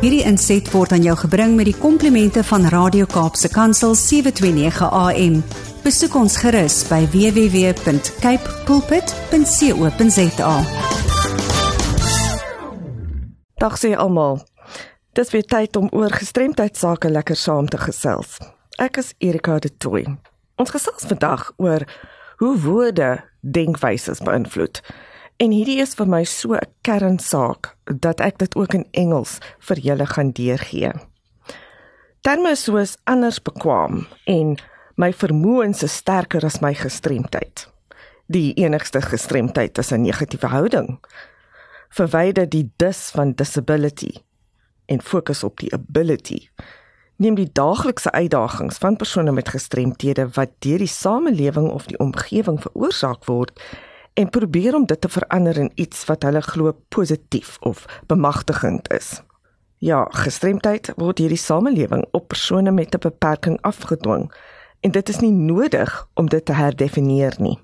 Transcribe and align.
Hierdie 0.00 0.22
inset 0.24 0.64
word 0.72 0.94
aan 0.96 1.02
jou 1.04 1.12
gebring 1.26 1.58
met 1.58 1.66
die 1.68 1.76
komplimente 1.76 2.40
van 2.48 2.62
Radio 2.72 3.04
Kaapse 3.04 3.50
Kansel 3.52 3.92
729 4.00 4.86
AM. 4.96 5.34
Besoek 5.84 6.14
ons 6.16 6.38
gerus 6.40 6.78
by 6.88 7.02
www.cape 7.12 8.54
pulpit.co.za. 8.64 10.54
Dag 13.60 13.76
sê 13.76 13.92
almal. 13.92 14.40
Dis 15.20 15.34
weer 15.36 15.44
tyd 15.44 15.76
om 15.76 15.92
oor 15.92 16.16
gestremdheid 16.16 16.80
sake 16.80 17.12
lekker 17.12 17.36
saam 17.36 17.68
te 17.68 17.76
gesels. 17.84 18.38
Ek 18.80 18.96
is 19.04 19.12
Erika 19.20 19.58
de 19.60 19.68
Tooy. 19.68 20.08
Ons 20.56 20.72
gesels 20.72 21.04
vandag 21.12 21.50
oor 21.60 21.84
hoe 22.40 22.56
woorde 22.64 23.18
denkwyses 23.44 24.24
beïnvloed. 24.24 24.80
En 25.40 25.54
hierdie 25.56 25.78
is 25.80 25.94
vir 25.96 26.08
my 26.12 26.24
so 26.28 26.52
'n 26.52 26.68
kernsaak 26.84 27.76
dat 27.84 28.20
ek 28.20 28.38
dit 28.38 28.56
ook 28.56 28.74
in 28.74 28.86
Engels 28.92 29.38
vir 29.58 29.78
julle 29.78 30.06
gaan 30.06 30.32
deurgee. 30.36 30.92
Terme 32.20 32.54
soos 32.56 32.98
anders 33.04 33.40
bekwam 33.42 34.06
en 34.26 34.58
my 34.96 35.12
vermoëns 35.12 35.82
is 35.82 35.96
sterker 35.96 36.44
as 36.44 36.60
my 36.60 36.74
gestremdheid. 36.74 37.72
Die 38.26 38.52
enigste 38.54 39.00
gestremdheid 39.00 39.78
is 39.78 39.92
'n 39.92 40.02
negatiewe 40.02 40.46
houding. 40.46 41.00
Verwyder 41.88 42.48
die 42.48 42.70
dis 42.76 43.10
van 43.10 43.32
disability 43.32 44.12
en 44.86 45.00
fokus 45.02 45.44
op 45.44 45.58
die 45.58 45.72
ability. 45.72 46.48
Neem 47.16 47.34
die 47.34 47.50
daaglikse 47.52 48.10
uitdagings 48.12 48.78
van 48.78 48.96
persone 48.96 49.32
met 49.32 49.48
gestremthede 49.48 50.28
wat 50.28 50.50
deur 50.58 50.78
die 50.78 50.86
samelewing 50.86 51.70
of 51.70 51.86
die 51.86 51.98
omgewing 51.98 52.60
veroorsaak 52.60 53.24
word 53.24 53.60
en 54.14 54.30
probeer 54.30 54.74
om 54.74 54.86
dit 54.86 55.00
te 55.00 55.08
verander 55.08 55.56
in 55.56 55.72
iets 55.74 56.04
wat 56.04 56.22
hulle 56.22 56.40
glo 56.40 56.76
positief 56.88 57.56
of 57.60 57.84
bemagtigend 58.06 58.92
is. 58.92 59.22
Ja, 59.78 60.04
gestremdheid 60.10 60.92
word 60.96 61.18
hierdie 61.22 61.40
samelewing 61.40 62.04
op 62.12 62.28
persone 62.28 62.70
met 62.70 62.94
'n 62.94 63.00
beperking 63.00 63.58
afgedwing 63.60 64.32
en 64.80 64.90
dit 64.90 65.08
is 65.08 65.20
nie 65.20 65.32
nodig 65.32 66.08
om 66.14 66.28
dit 66.28 66.44
te 66.44 66.52
herdefinieer 66.52 67.34
nie. 67.38 67.58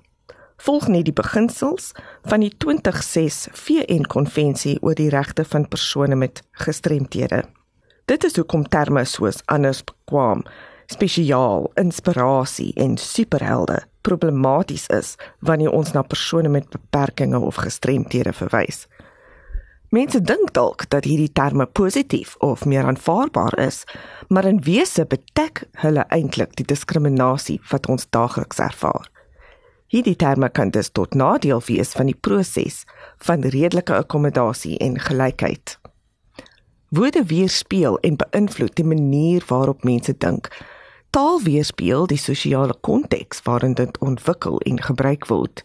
Volg 0.57 0.87
net 0.87 1.05
die 1.05 1.13
beginsels 1.13 1.91
van 2.25 2.39
die 2.39 2.53
2006 2.57 3.47
VN 3.51 4.07
konvensie 4.09 4.77
oor 4.81 4.95
die 4.95 5.09
regte 5.09 5.45
van 5.45 5.67
persone 5.67 6.15
met 6.15 6.41
gestremthede. 6.51 7.43
Dit 8.05 8.23
is 8.23 8.35
hoekom 8.35 8.63
terme 8.63 9.05
soos 9.05 9.41
anders 9.45 9.83
bekwam, 9.83 10.43
spesiaal, 10.85 11.71
inspirasie 11.75 12.73
en 12.73 12.97
superhelde 12.97 13.83
problematies 14.07 14.87
is 14.93 15.15
wanneer 15.39 15.75
ons 15.75 15.91
na 15.95 16.01
persone 16.01 16.49
met 16.49 16.69
beperkings 16.71 17.43
of 17.43 17.59
gestremthede 17.65 18.33
verwys. 18.33 18.85
Mense 19.95 20.19
dink 20.19 20.51
dalk 20.51 20.83
dat 20.91 21.05
hierdie 21.07 21.31
terme 21.31 21.65
positief 21.65 22.35
of 22.43 22.65
meer 22.67 22.83
aanvaarbaar 22.83 23.55
is, 23.63 23.83
maar 24.27 24.45
in 24.45 24.59
wese 24.65 25.05
betek 25.07 25.63
hulle 25.83 26.03
eintlik 26.11 26.57
die 26.59 26.67
diskriminasie 26.67 27.61
wat 27.71 27.87
ons 27.87 28.07
daagliks 28.11 28.59
ervaar. 28.59 29.07
Hierdie 29.87 30.17
terme 30.19 30.49
kan 30.51 30.73
dus 30.75 30.89
tot 30.91 31.15
nadeel 31.15 31.61
wees 31.69 31.93
van 31.95 32.11
die 32.11 32.17
proses 32.19 32.81
van 33.23 33.47
redelike 33.47 33.95
akkommodasie 33.95 34.75
en 34.83 34.99
gelykheid. 34.99 35.77
Woorde 36.91 37.23
weerspieël 37.31 37.95
en 38.03 38.19
beïnvloed 38.19 38.75
die 38.75 38.87
manier 38.87 39.43
waarop 39.47 39.87
mense 39.87 40.11
dink 40.19 40.51
taal 41.09 41.41
weerspieël 41.41 42.07
die 42.07 42.17
sosiale 42.17 42.75
konteks 42.81 43.41
waarin 43.41 43.73
dit 43.73 43.97
ontwikkel 43.97 44.59
en 44.59 44.81
gebruik 44.81 45.27
word. 45.27 45.63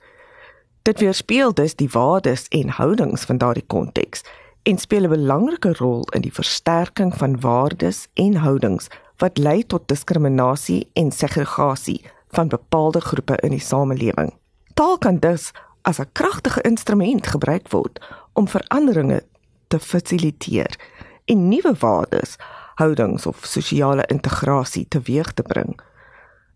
Dit 0.83 1.01
weerspieël 1.01 1.55
dus 1.55 1.75
die 1.75 1.89
waardes 1.91 2.49
en 2.49 2.69
houdings 2.69 3.25
van 3.25 3.39
daardie 3.39 3.67
konteks 3.67 4.25
en 4.63 4.79
speel 4.79 5.05
'n 5.05 5.09
belangrike 5.09 5.73
rol 5.73 6.03
in 6.15 6.21
die 6.21 6.33
versterking 6.33 7.15
van 7.15 7.41
waardes 7.41 8.09
en 8.15 8.35
houdings 8.35 8.87
wat 9.17 9.39
lei 9.39 9.67
tot 9.67 9.89
diskriminasie 9.89 10.91
en 10.93 11.13
segregasie 11.13 12.05
van 12.29 12.49
bepaalde 12.49 13.01
groepe 13.01 13.37
in 13.37 13.51
die 13.51 13.61
samelewing. 13.61 14.33
Taal 14.75 14.99
kan 14.99 15.19
dus 15.19 15.51
as 15.83 15.99
'n 15.99 16.09
kragtige 16.13 16.61
instrument 16.61 17.27
gebruik 17.27 17.69
word 17.69 18.01
om 18.33 18.49
veranderinge 18.49 19.23
te 19.69 19.79
fasiliteer 19.79 20.79
en 21.25 21.49
nuwe 21.49 21.75
waardes 21.79 22.37
houdings 22.83 23.27
of 23.27 23.47
sosiale 23.47 24.05
integrasie 24.11 24.87
teweeg 24.89 25.33
te 25.33 25.43
bring. 25.43 25.79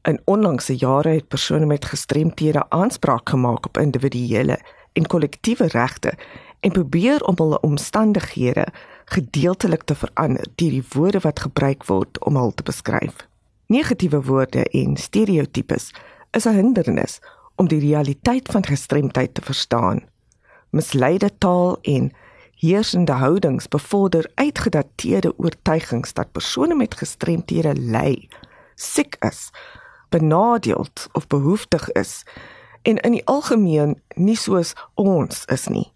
In 0.06 0.20
onlangse 0.24 0.74
jare 0.76 1.14
het 1.18 1.28
persone 1.28 1.66
met 1.66 1.84
gestremthede 1.84 2.64
aanspraak 2.68 3.28
gemaak 3.28 3.66
op 3.66 3.78
individuele 3.78 4.58
en 4.92 5.06
kollektiewe 5.06 5.66
regte 5.66 6.12
en 6.60 6.72
probeer 6.72 7.22
om 7.24 7.38
hulle 7.38 7.60
omstandighede 7.60 8.66
gedeeltelik 9.04 9.82
te 9.82 9.94
verander 9.94 10.46
deur 10.54 10.74
die 10.78 10.84
woorde 10.94 11.22
wat 11.22 11.40
gebruik 11.46 11.86
word 11.86 12.18
om 12.24 12.36
hulle 12.36 12.54
te 12.54 12.66
beskryf. 12.66 13.26
Negatiewe 13.66 14.22
woorde 14.22 14.64
en 14.64 14.96
stereotypes 14.96 15.90
is 16.30 16.46
'n 16.46 16.58
hindernis 16.58 17.18
om 17.56 17.68
die 17.68 17.80
realiteit 17.80 18.48
van 18.48 18.64
gestremdheid 18.64 19.34
te 19.34 19.42
verstaan. 19.42 20.02
Misleide 20.70 21.30
taal 21.38 21.78
en 21.82 22.12
heersende 22.56 23.12
houdings 23.12 23.68
bevorder 23.68 24.30
uitgedateerde 24.34 25.32
oortuigings 25.38 26.12
dat 26.12 26.32
persone 26.32 26.74
met 26.74 26.94
gestremthede 26.94 27.74
ly, 27.74 28.28
siek 28.74 29.16
is, 29.20 29.50
benadeeld 30.08 31.08
of 31.12 31.26
behoeftig 31.26 31.92
is 31.92 32.22
en 32.82 32.96
in 32.96 33.16
die 33.18 33.24
algemeen 33.26 33.96
nie 34.14 34.36
soos 34.36 34.72
ons 34.94 35.44
is 35.52 35.66
nie. 35.68 35.86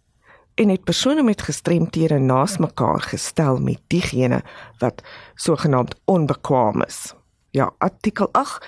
En 0.54 0.68
het 0.68 0.84
persone 0.84 1.22
met 1.22 1.42
gestremthede 1.42 2.18
naas 2.18 2.58
mekaar 2.58 3.00
gestel 3.00 3.60
met 3.62 3.80
diegene 3.86 4.42
wat 4.78 5.02
sogenaamd 5.34 5.94
onbekwaam 6.04 6.82
is. 6.82 7.14
Ja, 7.50 7.70
artikel 7.78 8.28
8 8.32 8.66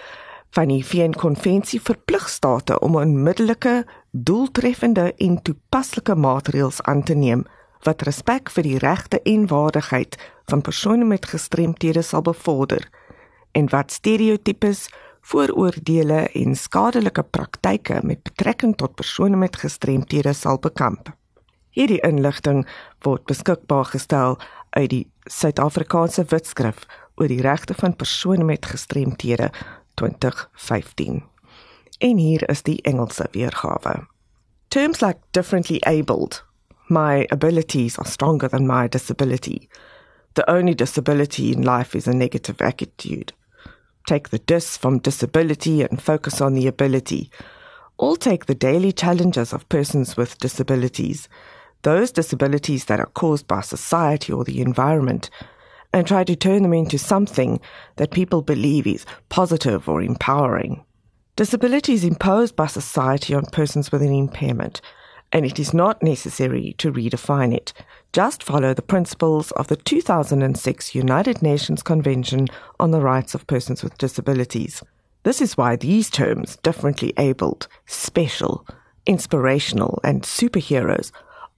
van 0.50 0.68
die 0.68 0.84
VN 0.86 1.12
konvensie 1.16 1.80
verplig 1.80 2.28
state 2.28 2.78
om 2.80 2.96
onmiddellike, 2.96 3.84
doeltreffende 4.10 5.12
en 5.16 5.42
toepaslike 5.42 6.14
maatreëls 6.14 6.82
aan 6.82 7.02
te 7.02 7.14
neem 7.14 7.44
wat 7.86 8.02
respek 8.06 8.50
vir 8.50 8.66
die 8.66 8.78
regte 8.82 9.20
en 9.28 9.46
waardigheid 9.50 10.18
van 10.50 10.60
persone 10.60 11.04
met 11.04 11.26
gestremthede 11.26 12.02
sal 12.02 12.22
bevorder 12.22 12.88
en 13.52 13.68
wat 13.68 13.92
stereotypes, 13.92 14.88
vooroordeele 15.22 16.26
en 16.34 16.56
skadelike 16.56 17.22
praktyke 17.22 18.00
met 18.02 18.22
betrekking 18.22 18.76
tot 18.76 18.94
persone 18.94 19.36
met 19.36 19.56
gestremthede 19.56 20.32
sal 20.32 20.58
bekamp. 20.58 21.12
Hierdie 21.72 22.00
inligting 22.04 22.64
word 23.06 23.24
beskikbaar 23.30 23.86
gestel 23.92 24.38
uit 24.70 24.90
die 24.90 25.04
Suid-Afrikaanse 25.30 26.24
Wetskrif 26.28 26.86
oor 27.20 27.30
die 27.30 27.42
regte 27.44 27.76
van 27.78 27.96
persone 27.96 28.44
met 28.44 28.66
gestremthede 28.66 29.50
2015. 30.00 31.22
En 32.02 32.16
hier 32.16 32.48
is 32.50 32.64
die 32.66 32.80
Engelse 32.82 33.28
weergawe. 33.32 34.02
Terms 34.68 35.00
like 35.00 35.20
differently 35.30 35.78
abled 35.86 36.42
my 36.92 37.26
abilities 37.30 37.98
are 37.98 38.04
stronger 38.04 38.48
than 38.48 38.66
my 38.66 38.86
disability. 38.86 39.68
The 40.34 40.48
only 40.50 40.74
disability 40.74 41.52
in 41.52 41.62
life 41.62 41.94
is 41.94 42.06
a 42.06 42.14
negative 42.14 42.60
attitude. 42.60 43.32
Take 44.06 44.28
the 44.28 44.38
dis 44.38 44.76
from 44.76 44.98
disability 44.98 45.82
and 45.82 46.00
focus 46.00 46.40
on 46.40 46.54
the 46.54 46.66
ability. 46.66 47.30
All 47.98 48.16
take 48.16 48.46
the 48.46 48.54
daily 48.54 48.92
challenges 48.92 49.52
of 49.52 49.68
persons 49.68 50.16
with 50.16 50.38
disabilities, 50.38 51.28
those 51.82 52.10
disabilities 52.10 52.86
that 52.86 53.00
are 53.00 53.06
caused 53.14 53.46
by 53.46 53.60
society 53.60 54.32
or 54.32 54.44
the 54.44 54.60
environment, 54.60 55.30
and 55.92 56.06
try 56.06 56.24
to 56.24 56.34
turn 56.34 56.62
them 56.62 56.72
into 56.72 56.98
something 56.98 57.60
that 57.96 58.12
people 58.12 58.42
believe 58.42 58.86
is 58.86 59.04
positive 59.28 59.88
or 59.88 60.02
empowering. 60.02 60.84
Disabilities 61.36 62.04
imposed 62.04 62.56
by 62.56 62.66
society 62.66 63.34
on 63.34 63.44
persons 63.46 63.92
with 63.92 64.02
an 64.02 64.12
impairment 64.12 64.80
and 65.32 65.46
it 65.46 65.58
is 65.58 65.72
not 65.72 66.02
necessary 66.02 66.74
to 66.78 66.92
redefine 66.92 67.54
it. 67.54 67.72
Just 68.12 68.42
follow 68.42 68.74
the 68.74 68.82
principles 68.82 69.50
of 69.52 69.68
the 69.68 69.76
2006 69.76 70.94
United 70.94 71.42
Nations 71.42 71.82
Convention 71.82 72.48
on 72.78 72.90
the 72.90 73.00
Rights 73.00 73.34
of 73.34 73.46
Persons 73.46 73.82
with 73.82 73.96
Disabilities. 73.96 74.82
This 75.22 75.40
is 75.40 75.56
why 75.56 75.76
these 75.76 76.10
terms, 76.10 76.56
differently 76.56 77.14
abled, 77.16 77.68
special, 77.86 78.66
inspirational, 79.06 79.98
and 80.04 80.22
superheroes, 80.22 81.10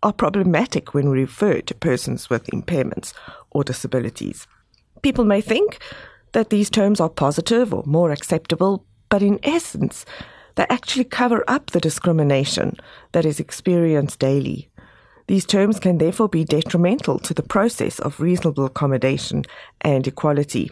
are 0.03 0.13
problematic 0.13 0.95
when 0.95 1.09
we 1.09 1.21
refer 1.21 1.61
to 1.63 1.75
persons 1.75 2.29
with 2.31 2.47
impairments 2.49 3.15
or 3.51 3.65
disabilities. 3.65 4.47
People 5.03 5.25
may 5.25 5.41
think 5.41 5.79
that 6.33 6.51
these 6.51 6.69
terms 6.69 7.01
are 7.01 7.09
positive 7.09 7.73
or 7.73 7.83
more 7.87 8.11
acceptable, 8.11 8.85
but 9.09 9.23
in 9.23 9.41
essence, 9.43 10.05
they 10.57 10.67
actually 10.69 11.05
cover 11.05 11.45
up 11.49 11.71
the 11.71 11.81
discrimination 11.81 12.77
that 13.13 13.25
is 13.25 13.41
experienced 13.41 14.19
daily. 14.19 14.69
These 15.27 15.47
terms 15.47 15.81
can 15.81 15.99
therefore 15.99 16.29
be 16.29 16.45
detrimental 16.45 17.19
to 17.21 17.35
the 17.35 17.43
process 17.43 17.99
of 17.99 18.21
reasonable 18.21 18.67
accommodation 18.67 19.45
and 19.81 20.07
equality. 20.07 20.71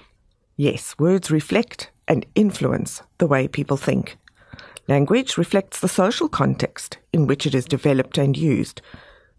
Yes, 0.57 0.95
words 0.99 1.31
reflect 1.31 1.91
and 2.07 2.27
influence 2.35 3.03
the 3.19 3.27
way 3.27 3.49
people 3.49 3.77
think. 3.77 4.17
Language 4.89 5.39
reflects 5.39 5.81
the 5.81 5.89
social 5.89 6.29
context 6.29 6.99
in 7.13 7.27
which 7.27 7.47
it 7.47 7.55
is 7.55 7.65
developed 7.65 8.19
and 8.19 8.37
used. 8.37 8.83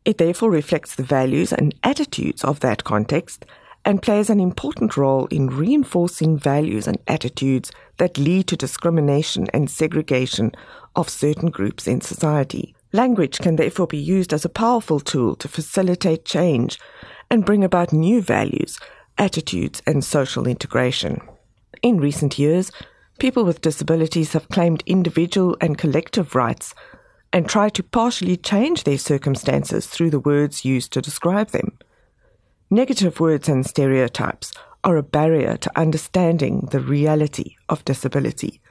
It 0.05 0.17
therefore 0.17 0.49
reflects 0.49 0.95
the 0.95 1.03
values 1.03 1.53
and 1.53 1.75
attitudes 1.83 2.43
of 2.43 2.61
that 2.61 2.83
context 2.83 3.45
and 3.85 4.01
plays 4.01 4.29
an 4.29 4.39
important 4.39 4.95
role 4.95 5.25
in 5.27 5.47
reinforcing 5.47 6.37
values 6.37 6.87
and 6.87 6.97
attitudes 7.07 7.71
that 7.97 8.17
lead 8.17 8.47
to 8.47 8.55
discrimination 8.55 9.47
and 9.53 9.69
segregation 9.69 10.51
of 10.95 11.09
certain 11.09 11.49
groups 11.49 11.87
in 11.87 12.01
society. 12.01 12.73
Language 12.93 13.39
can 13.39 13.55
therefore 13.55 13.87
be 13.87 13.97
used 13.97 14.33
as 14.33 14.45
a 14.45 14.49
powerful 14.49 14.99
tool 14.99 15.35
to 15.37 15.47
facilitate 15.47 16.25
change 16.25 16.79
and 17.29 17.45
bring 17.45 17.63
about 17.63 17.91
new 17.91 18.21
values, 18.21 18.79
attitudes, 19.17 19.81
and 19.85 20.03
social 20.03 20.47
integration. 20.47 21.19
In 21.81 21.99
recent 21.99 22.37
years, 22.37 22.71
people 23.19 23.43
with 23.43 23.61
disabilities 23.61 24.33
have 24.33 24.49
claimed 24.49 24.83
individual 24.85 25.57
and 25.59 25.77
collective 25.77 26.35
rights 26.35 26.73
and 27.33 27.49
tried 27.49 27.73
to 27.73 27.83
partially 27.83 28.37
change 28.37 28.83
their 28.83 28.97
circumstances 28.97 29.87
through 29.87 30.11
the 30.11 30.19
words 30.19 30.63
used 30.63 30.93
to 30.93 31.01
describe 31.01 31.49
them. 31.49 31.77
Negative 32.73 33.19
words 33.19 33.47
and 33.47 33.63
stereotypes 33.63 34.51
are 34.83 34.97
a 34.97 35.03
barrier 35.03 35.57
to 35.57 35.79
understanding 35.79 36.69
the 36.71 36.79
reality 36.79 37.55
of 37.69 37.85
disability. 37.85 38.61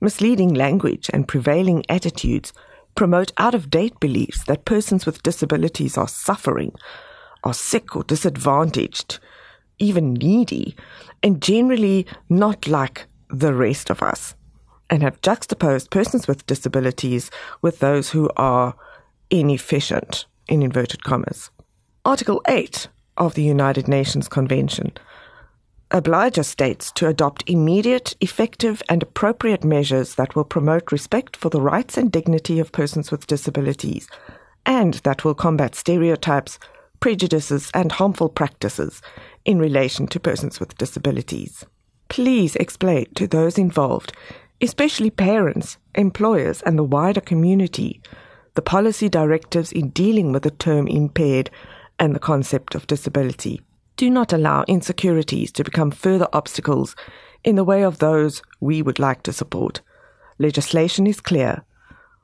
Misleading 0.00 0.54
language 0.54 1.10
and 1.12 1.26
prevailing 1.26 1.84
attitudes 1.88 2.52
promote 2.94 3.32
out 3.36 3.52
of 3.52 3.70
date 3.70 3.98
beliefs 3.98 4.44
that 4.44 4.64
persons 4.64 5.04
with 5.04 5.24
disabilities 5.24 5.98
are 5.98 6.06
suffering, 6.06 6.76
are 7.42 7.52
sick 7.52 7.96
or 7.96 8.04
disadvantaged, 8.04 9.18
even 9.80 10.12
needy, 10.12 10.76
and 11.20 11.42
generally 11.42 12.06
not 12.28 12.68
like 12.68 13.08
the 13.30 13.52
rest 13.52 13.90
of 13.90 14.00
us, 14.00 14.36
and 14.88 15.02
have 15.02 15.20
juxtaposed 15.22 15.90
persons 15.90 16.28
with 16.28 16.46
disabilities 16.46 17.32
with 17.62 17.80
those 17.80 18.10
who 18.10 18.30
are 18.36 18.76
inefficient, 19.28 20.26
in 20.46 20.62
inverted 20.62 21.02
commas. 21.02 21.50
Article 22.04 22.40
8 22.46 22.86
of 23.16 23.34
the 23.34 23.42
United 23.42 23.88
Nations 23.88 24.28
Convention 24.28 24.92
obliges 25.94 26.48
states 26.48 26.90
to 26.92 27.06
adopt 27.06 27.48
immediate, 27.48 28.16
effective, 28.20 28.82
and 28.88 29.02
appropriate 29.02 29.62
measures 29.62 30.16
that 30.16 30.34
will 30.34 30.44
promote 30.44 30.90
respect 30.90 31.36
for 31.36 31.50
the 31.50 31.60
rights 31.60 31.96
and 31.96 32.10
dignity 32.10 32.58
of 32.58 32.72
persons 32.72 33.12
with 33.12 33.28
disabilities, 33.28 34.08
and 34.66 34.94
that 35.04 35.24
will 35.24 35.34
combat 35.34 35.76
stereotypes, 35.76 36.58
prejudices, 36.98 37.70
and 37.74 37.92
harmful 37.92 38.28
practices 38.28 39.00
in 39.44 39.58
relation 39.58 40.08
to 40.08 40.18
persons 40.18 40.58
with 40.58 40.76
disabilities. 40.78 41.64
Please 42.08 42.56
explain 42.56 43.06
to 43.14 43.28
those 43.28 43.56
involved, 43.56 44.12
especially 44.60 45.10
parents, 45.10 45.78
employers, 45.94 46.60
and 46.62 46.76
the 46.76 46.82
wider 46.82 47.20
community, 47.20 48.02
the 48.54 48.62
policy 48.62 49.08
directives 49.08 49.70
in 49.70 49.90
dealing 49.90 50.32
with 50.32 50.42
the 50.42 50.50
term 50.50 50.88
impaired 50.88 51.50
and 51.98 52.14
the 52.14 52.20
concept 52.20 52.74
of 52.74 52.86
disability. 52.86 53.60
Do 53.96 54.10
not 54.10 54.32
allow 54.32 54.64
insecurities 54.66 55.52
to 55.52 55.64
become 55.64 55.90
further 55.90 56.28
obstacles 56.32 56.96
in 57.44 57.56
the 57.56 57.64
way 57.64 57.84
of 57.84 57.98
those 57.98 58.42
we 58.60 58.82
would 58.82 58.98
like 58.98 59.22
to 59.24 59.32
support. 59.32 59.80
Legislation 60.38 61.06
is 61.06 61.20
clear. 61.20 61.62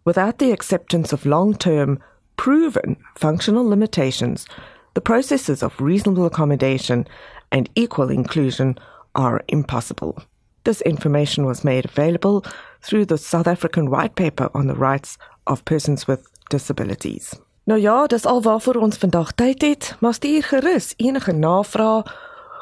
Without 0.05 0.39
the 0.39 0.51
acceptance 0.51 1.13
of 1.13 1.27
long 1.27 1.55
term, 1.55 2.01
proven 2.37 2.97
functional 3.17 3.69
limitations, 3.69 4.47
the 4.95 5.01
processes 5.01 5.63
of 5.63 5.81
reasonable 5.81 6.27
accommodation 6.27 7.07
and 7.53 7.71
equal 7.75 8.11
inclusion 8.11 8.77
are 9.15 9.45
impossible. 9.49 10.23
This 10.65 10.81
information 10.83 11.45
was 11.47 11.65
made 11.65 11.85
available 11.85 12.45
through 12.83 13.07
the 13.07 13.19
South 13.19 13.47
African 13.47 13.91
White 13.91 14.15
Paper 14.15 14.51
on 14.55 14.67
the 14.67 14.75
Rights 14.75 15.19
of 15.47 15.65
Persons 15.65 16.07
with 16.07 16.27
Disabilities. 16.49 17.35
Nou 17.65 17.81
ja, 17.81 18.07
dis 18.07 18.25
al 18.25 18.43
waarvoor 18.43 18.75
ons 18.75 18.97
vandag 18.97 19.33
tyd 19.33 19.63
het, 19.63 19.97
maar 20.01 20.15
stuur 20.15 20.43
gerus 20.43 20.95
enige 20.97 21.33
navrae, 21.33 22.03